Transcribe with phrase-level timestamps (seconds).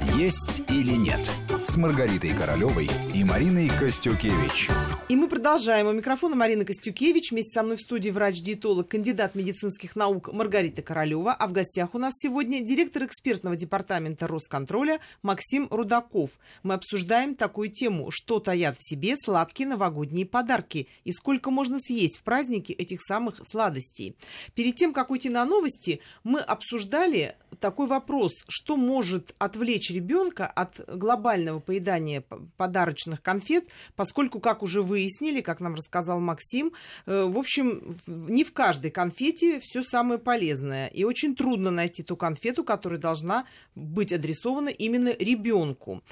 [0.00, 1.30] «Есть или нет»
[1.64, 4.68] с Маргаритой Королевой и Мариной Костюкевич.
[5.08, 5.88] И мы продолжаем.
[5.88, 7.32] У микрофона Марина Костюкевич.
[7.32, 11.32] Вместе со мной в студии врач-диетолог, кандидат медицинских наук Маргарита Королева.
[11.32, 16.30] А в гостях у нас сегодня директор экспертного департамента Росконтроля Максим Рудаков.
[16.62, 22.18] Мы обсуждаем такую тему, что таят в себе сладкие новогодние подарки и сколько можно съесть
[22.18, 24.16] в праздники этих самых сладостей.
[24.54, 30.80] Перед тем, как уйти на новости, мы обсуждали такой вопрос, что может отвлечь ребенка от
[30.86, 32.24] глобального поедания
[32.56, 36.72] подарочных конфет, поскольку, как уже выяснили, как нам рассказал Максим,
[37.06, 40.88] э, в общем, не в каждой конфете все самое полезное.
[40.88, 43.44] И очень трудно найти ту конфету, которая должна
[43.74, 46.02] быть адресована именно ребенку.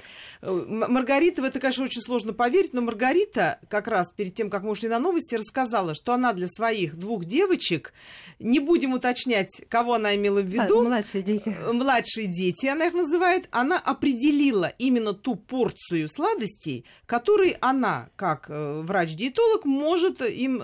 [0.41, 4.63] Э, Маргарита, в это, конечно, очень сложно поверить, но Маргарита как раз перед тем, как
[4.63, 7.93] мы ушли на новости, рассказала, что она для своих двух девочек,
[8.39, 10.81] не будем уточнять, кого она имела в виду.
[10.81, 11.55] А, младшие дети.
[11.71, 18.81] Младшие дети, она их называет, она определила именно ту порцию сладостей, которые она, как э,
[18.81, 20.61] врач-диетолог, может им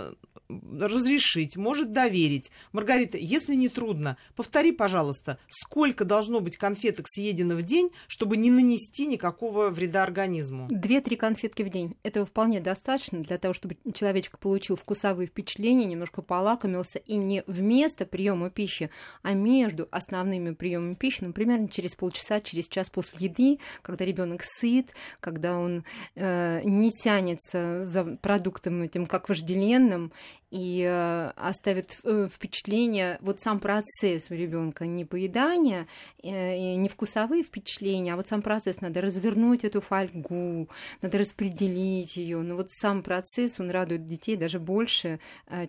[0.79, 2.51] разрешить, может доверить.
[2.71, 8.49] Маргарита, если не трудно, повтори, пожалуйста, сколько должно быть конфеток съедено в день, чтобы не
[8.49, 10.67] нанести никакого вреда организму?
[10.69, 11.95] Две-три конфетки в день.
[12.03, 18.05] Этого вполне достаточно для того, чтобы человечек получил вкусовые впечатления, немножко полакомился и не вместо
[18.05, 18.89] приема пищи,
[19.21, 24.93] а между основными приемами пищи, примерно через полчаса, через час после еды, когда ребенок сыт,
[25.19, 25.83] когда он
[26.15, 30.11] э, не тянется за продуктом этим как вожделенным,
[30.51, 35.87] и э, оставит э, впечатление, вот сам процесс у ребенка не поедания,
[36.21, 40.67] э, не вкусовые впечатления, а вот сам процесс надо развернуть эту фольгу,
[41.01, 42.41] надо распределить ее.
[42.41, 45.19] Но вот сам процесс, он радует детей даже больше,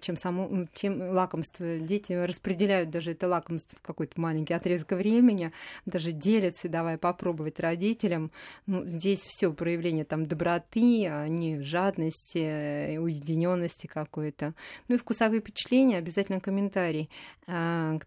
[0.00, 1.78] чем само, чем лакомство.
[1.78, 5.52] Дети распределяют даже это лакомство в какой-то маленький отрезок времени,
[5.86, 8.32] даже делятся, давай попробовать родителям.
[8.66, 14.54] Ну, здесь все проявление там доброты, а не жадности, уединенности какой-то.
[14.88, 17.10] Ну и вкусовые впечатления, обязательно комментарий
[17.46, 17.98] а,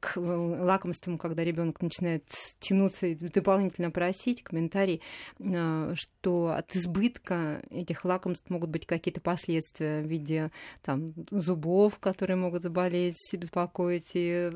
[0.00, 2.24] к лакомствам, когда ребенок начинает
[2.60, 5.02] тянуться и дополнительно просить, комментарий,
[5.40, 10.50] а, что от избытка этих лакомств могут быть какие-то последствия в виде
[10.82, 14.50] там, зубов, которые могут заболеть, беспокоить, и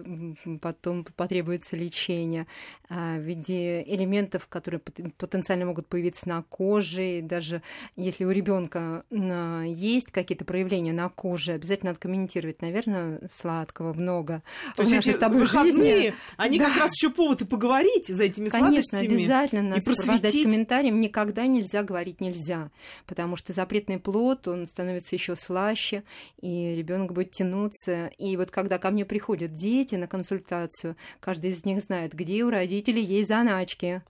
[0.61, 2.47] потом потребуется лечение,
[2.89, 7.63] а, в виде элементов, которые потенциально могут появиться на коже, и даже
[7.97, 11.53] если у ребенка есть какие-то проявления ощущения на коже.
[11.53, 12.63] Обязательно надо комментировать.
[12.63, 14.43] Наверное, сладкого много.
[14.77, 16.15] То есть эти с тобой выходные, жизни.
[16.37, 16.67] они да.
[16.67, 19.23] как раз еще повод и поговорить за этими Конечно, сладостями.
[19.23, 21.01] обязательно надо сопровождать комментарием.
[21.01, 22.71] Никогда нельзя говорить нельзя,
[23.07, 26.03] потому что запретный плод, он становится еще слаще,
[26.41, 28.07] и ребенок будет тянуться.
[28.19, 32.51] И вот когда ко мне приходят дети на консультацию, каждый из них знает, где у
[32.51, 34.03] родителей есть заначки.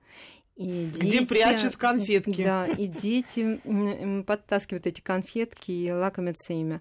[0.57, 2.43] И дети, Где прячут конфетки.
[2.43, 3.61] Да, и дети
[4.23, 6.81] подтаскивают эти конфетки и лакомятся ими.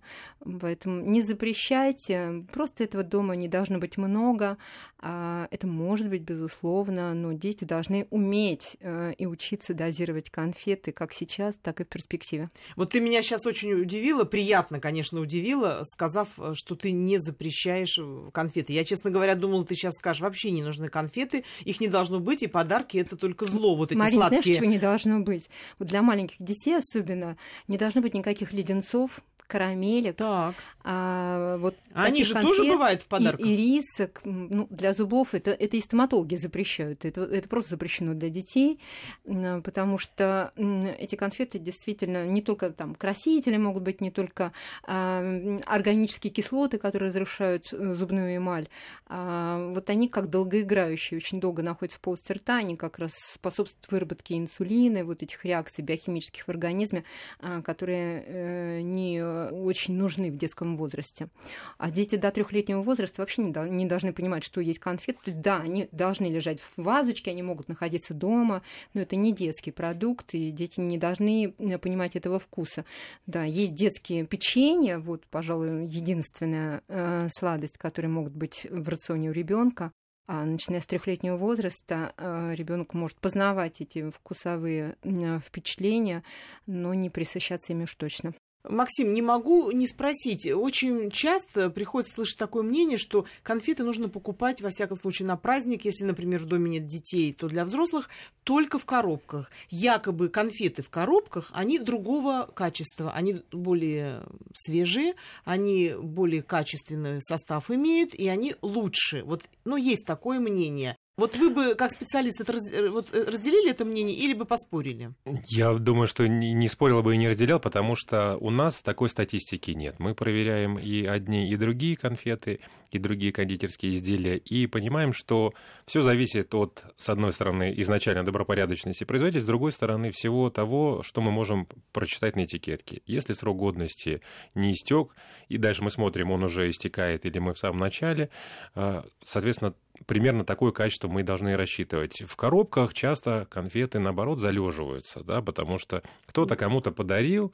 [0.62, 4.58] Поэтому не запрещайте, просто этого дома не должно быть много.
[5.00, 11.14] А это может быть, безусловно, но дети должны уметь э, и учиться дозировать конфеты как
[11.14, 12.50] сейчас, так и в перспективе.
[12.76, 18.00] Вот ты меня сейчас очень удивила, приятно, конечно, удивила, сказав, э, что ты не запрещаешь
[18.00, 18.74] э, конфеты.
[18.74, 22.42] Я, честно говоря, думала, ты сейчас скажешь, вообще не нужны конфеты, их не должно быть,
[22.42, 24.42] и подарки это только зло тепло, вот эти Марин, сладкие.
[24.42, 25.50] знаешь, чего не должно быть?
[25.80, 27.38] Вот для маленьких детей особенно
[27.68, 30.16] не должно быть никаких леденцов, карамелек.
[30.16, 30.56] Так.
[30.84, 33.46] А, вот Они же тоже бывают в подарках.
[33.46, 34.22] И, и рисок.
[34.24, 37.06] Ну, для зубов это, это и стоматологи запрещают.
[37.06, 38.80] Это, это просто запрещено для детей,
[39.24, 40.54] потому что
[41.00, 44.52] эти конфеты действительно не только там красители могут быть, не только
[44.84, 45.24] а,
[45.66, 48.68] органические кислоты, которые разрушают э, зубную эмаль.
[49.08, 53.92] А, вот они как долгоиграющие, очень долго находятся в полости рта, они как раз способствуют
[53.92, 57.04] выработке инсулина, вот этих реакций биохимических в организме,
[57.40, 59.20] а, которые э, не
[59.52, 61.30] очень нужны в детском возрасте.
[61.78, 65.32] А дети до трехлетнего возраста вообще не, должны понимать, что есть конфеты.
[65.32, 68.62] Да, они должны лежать в вазочке, они могут находиться дома,
[68.94, 72.86] но это не детский продукт, и дети не должны э, понимать этого вкуса.
[73.28, 79.34] Да, есть детские печенья, вот, пожалуй, единственная э, сладость, которая могут быть в рационе у
[79.34, 79.92] ребенка.
[80.28, 86.24] А начиная с трехлетнего возраста э, ребенок может познавать эти вкусовые э, впечатления,
[86.66, 88.34] но не присыщаться ими уж точно.
[88.70, 90.50] Максим, не могу не спросить.
[90.50, 95.86] Очень часто приходится слышать такое мнение, что конфеты нужно покупать, во всяком случае, на праздник.
[95.86, 98.10] Если, например, в доме нет детей, то для взрослых
[98.44, 99.52] только в коробках.
[99.70, 103.12] Якобы конфеты в коробках, они другого качества.
[103.12, 104.24] Они более
[104.54, 109.24] свежие, они более качественный состав имеют, и они лучше.
[109.24, 110.98] Вот, ну, есть такое мнение.
[111.18, 114.44] Вот вы бы, как специалист, это раз, э, вот, э, разделили это мнение или бы
[114.44, 115.14] поспорили?
[115.48, 119.08] Я думаю, что не, не спорил бы и не разделял, потому что у нас такой
[119.08, 119.96] статистики нет.
[119.98, 122.60] Мы проверяем и одни, и другие конфеты,
[122.92, 125.54] и другие кондитерские изделия, и понимаем, что
[125.86, 131.22] все зависит от, с одной стороны, изначально добропорядочности производителя, с другой стороны, всего того, что
[131.22, 133.02] мы можем прочитать на этикетке.
[133.06, 134.22] Если срок годности
[134.54, 135.16] не истек,
[135.48, 138.30] и дальше мы смотрим, он уже истекает или мы в самом начале,
[138.76, 139.76] э, соответственно,
[140.06, 142.22] примерно такое качество мы должны рассчитывать.
[142.26, 147.54] В коробках часто конфеты, наоборот, залеживаются, да, потому что кто-то кому-то подарил,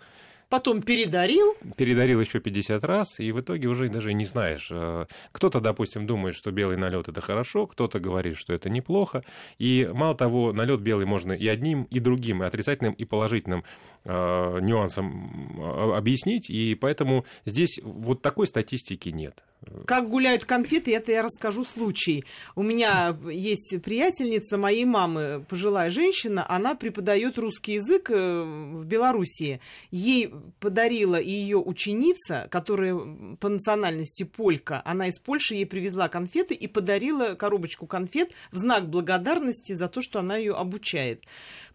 [0.52, 1.56] потом передарил.
[1.78, 4.68] Передарил еще 50 раз, и в итоге уже даже не знаешь.
[4.70, 9.24] Э, кто-то, допустим, думает, что белый налет это хорошо, кто-то говорит, что это неплохо.
[9.60, 13.64] И мало того, налет белый можно и одним, и другим, и отрицательным, и положительным
[14.04, 16.50] э, нюансом объяснить.
[16.50, 19.44] И поэтому здесь вот такой статистики нет.
[19.86, 22.24] Как гуляют конфеты, это я расскажу случай.
[22.56, 29.62] У меня есть приятельница моей мамы, пожилая женщина, она преподает русский язык э, в Белоруссии.
[29.92, 32.96] Ей подарила ее ученица, которая
[33.40, 34.82] по национальности полька.
[34.84, 40.02] Она из Польши ей привезла конфеты и подарила коробочку конфет в знак благодарности за то,
[40.02, 41.26] что она ее обучает.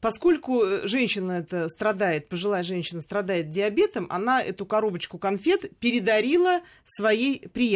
[0.00, 7.75] Поскольку женщина это страдает, пожилая женщина страдает диабетом, она эту коробочку конфет передарила своей приятельнице.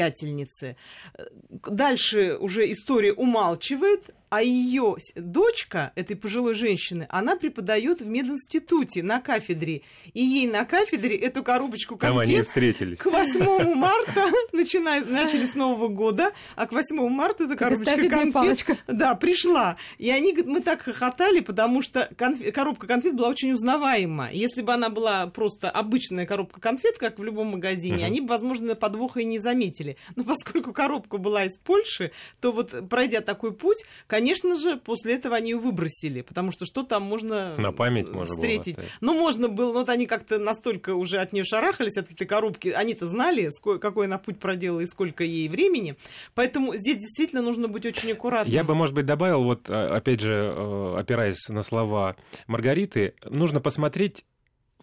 [1.51, 9.21] Дальше уже история умалчивает, а ее дочка, этой пожилой женщины, она преподает в мединституте на
[9.21, 9.83] кафедре.
[10.15, 12.17] И ей на кафедре эту коробочку конфет...
[12.17, 12.99] Там они встретились.
[12.99, 18.33] К 8 марта начинают, начали с Нового года, а к 8 марта эта коробочка конфет...
[18.33, 18.77] Палочка.
[18.87, 19.77] Да, пришла.
[19.99, 24.31] И они, мы так хохотали, потому что конфет, коробка конфет была очень узнаваема.
[24.31, 28.05] Если бы она была просто обычная коробка конфет, как в любом магазине, угу.
[28.05, 29.97] они бы, возможно, подвоха и не заметили.
[30.15, 34.20] Но поскольку коробка была из Польши, то вот пройдя такой путь, Конечно
[34.57, 38.77] же, после этого они ее выбросили, потому что что там можно на память можно встретить.
[38.77, 42.69] Было ну, можно было, вот они как-то настолько уже от нее шарахались, от этой коробки,
[42.69, 45.97] они-то знали, сколько, какой она путь проделала и сколько ей времени.
[46.35, 48.53] Поэтому здесь действительно нужно быть очень аккуратным.
[48.53, 52.17] Я бы, может быть, добавил, вот опять же, э, опираясь на слова
[52.47, 54.25] Маргариты, нужно посмотреть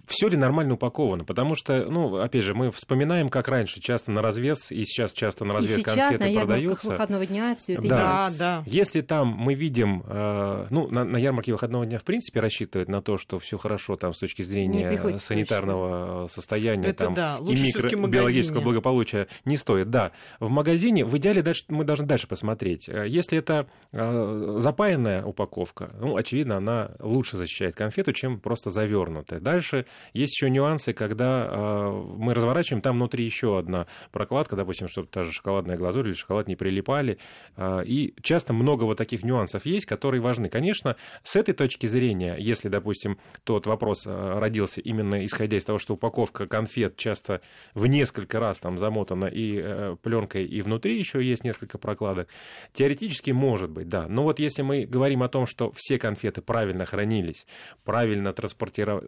[0.08, 1.26] все ли нормально упаковано?
[1.26, 5.44] Потому что, ну, опять же, мы вспоминаем, как раньше часто на развес, и сейчас часто
[5.46, 6.90] на развес и сейчас конфеты на продаются.
[6.90, 8.64] выходного дня все это да, да.
[8.66, 13.02] Если там мы видим, э, ну, на, на ярмарке выходного дня, в принципе, рассчитывают на
[13.02, 16.28] то, что все хорошо там с точки зрения санитарного точно.
[16.28, 17.38] состояния это там, да.
[17.42, 19.90] и микробиологического благополучия не стоит.
[19.90, 22.88] Да, в магазине в идеале дальше, мы должны дальше посмотреть.
[22.88, 29.40] Э, если это э, запаянная упаковка, ну, очевидно, она лучше защищает конфету, чем просто завернутая.
[29.40, 35.08] Дальше есть еще нюансы, когда э, мы разворачиваем, там внутри еще одна прокладка, допустим, чтобы
[35.08, 37.18] та же шоколадная глазурь или шоколад не прилипали.
[37.56, 40.50] Э, и часто много вот таких нюансов есть, которые важны.
[40.50, 45.80] Конечно, с этой точки зрения, если, допустим, тот вопрос э, родился именно исходя из того,
[45.80, 47.42] что упаковка конфет часто
[47.74, 52.30] в несколько раз там замотана и э, пленкой, и внутри еще есть несколько прокладок,
[52.74, 54.08] теоретически может быть, да.
[54.08, 57.46] Но вот если мы говорим о том, что все конфеты правильно хранились,
[57.84, 59.08] правильно транспортировали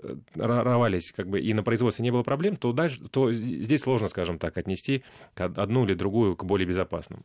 [0.79, 4.39] развивались как бы и на производстве не было проблем, то, дальше, то здесь сложно, скажем
[4.39, 5.03] так, отнести
[5.35, 7.23] одну или другую к более безопасным.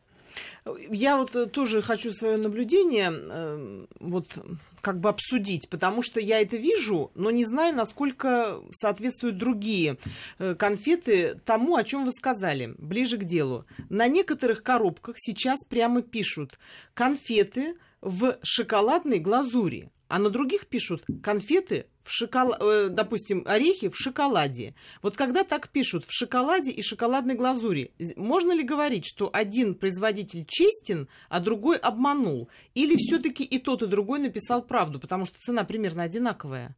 [0.91, 4.37] Я вот э, тоже хочу свое наблюдение э, вот
[4.81, 9.97] как бы обсудить, потому что я это вижу, но не знаю, насколько соответствуют другие
[10.37, 13.63] э, конфеты тому, о чем вы сказали, ближе к делу.
[13.89, 16.59] На некоторых коробках сейчас прямо пишут
[16.93, 23.95] конфеты в шоколадной глазури а на других пишут конфеты в шоколад, э, допустим, орехи в
[23.95, 24.75] шоколаде.
[25.01, 30.45] Вот когда так пишут в шоколаде и шоколадной глазури, можно ли говорить, что один производитель
[30.47, 32.49] честен, а другой обманул?
[32.75, 36.75] Или все-таки и тот, и другой написал правду, потому что цена примерно одинаковая?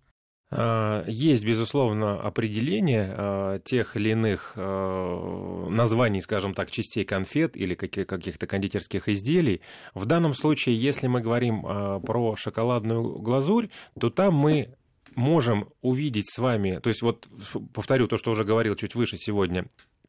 [0.50, 7.75] А, есть, безусловно, определение а, тех или иных а, названий, скажем так, частей конфет или
[7.75, 9.62] каких-то кондитерских изделий.
[9.94, 14.70] В данном случае, если мы говорим про шоколадную глазурь, то там мы
[15.16, 17.27] можем увидеть с вами, то есть вот
[17.74, 19.66] повторю то, что уже говорил чуть выше сегодня,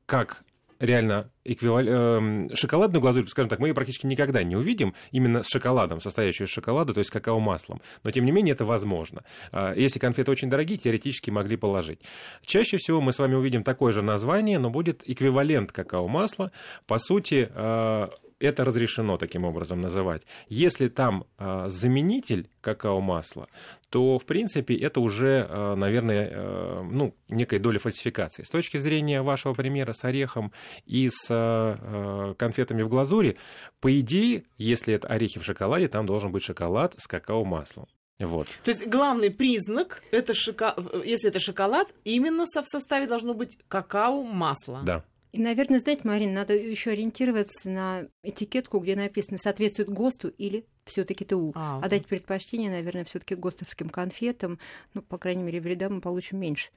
[0.07, 0.45] как
[0.78, 5.49] реально эквивалент, э, шоколадную глазурь, скажем так, мы ее практически никогда не увидим именно с
[5.49, 7.80] шоколадом, состоящую из шоколада, то есть какао-маслом.
[8.04, 9.25] Но, тем не менее, это возможно.
[9.52, 12.00] Э, если конфеты очень дорогие, теоретически могли положить.
[12.42, 16.52] Чаще всего мы с вами увидим такое же название, но будет эквивалент какао-масла.
[16.87, 18.08] По сути, э,
[18.40, 20.23] это разрешено таким образом называть.
[20.49, 23.49] Если там а, заменитель какао-масла,
[23.90, 28.42] то, в принципе, это уже, а, наверное, а, ну, некая доля фальсификации.
[28.42, 30.52] С точки зрения вашего примера с орехом
[30.87, 33.37] и с а, конфетами в глазури,
[33.80, 37.87] по идее, если это орехи в шоколаде, там должен быть шоколад с какао-маслом.
[38.18, 38.49] Вот.
[38.64, 40.75] То есть главный признак, это шоко...
[41.04, 44.83] если это шоколад, именно в составе должно быть какао-масло.
[44.83, 45.04] Да.
[45.32, 51.25] И, наверное, знаете, Марина, надо еще ориентироваться на этикетку, где написано соответствует ГОСТу или все-таки
[51.25, 51.52] ТУ.
[51.54, 54.59] А, Отдать а предпочтение, наверное, все-таки ГОСТовским конфетам.
[54.95, 56.68] Ну, по крайней мере, вреда мы получим меньше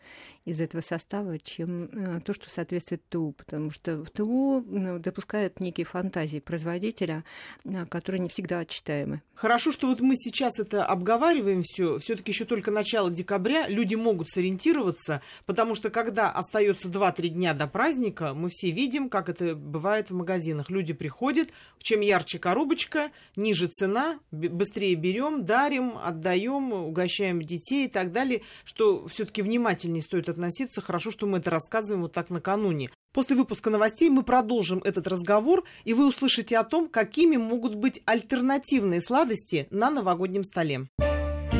[0.45, 3.33] из этого состава, чем э, то, что соответствует ТУ.
[3.37, 7.23] Потому что в ТУ ну, допускают некие фантазии производителя,
[7.63, 9.21] э, которые не всегда отчитаемы.
[9.33, 11.97] Хорошо, что вот мы сейчас это обговариваем все.
[11.97, 17.67] Все-таки еще только начало декабря люди могут сориентироваться, потому что когда остается 2-3 дня до
[17.67, 20.69] праздника, мы все видим, как это бывает в магазинах.
[20.69, 21.49] Люди приходят,
[21.79, 28.41] чем ярче коробочка, ниже цена, цена, быстрее берем, дарим, отдаем, угощаем детей и так далее,
[28.63, 30.81] что все-таки внимательнее стоит относиться.
[30.81, 32.89] Хорошо, что мы это рассказываем вот так накануне.
[33.13, 38.01] После выпуска новостей мы продолжим этот разговор, и вы услышите о том, какими могут быть
[38.05, 40.87] альтернативные сладости на новогоднем столе.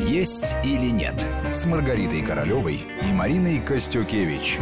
[0.08, 4.58] Есть или нет с Маргаритой Королевой и Мариной Костюкевич.